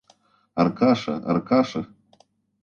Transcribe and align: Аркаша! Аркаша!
Аркаша! 0.61 1.15
Аркаша! 1.31 1.81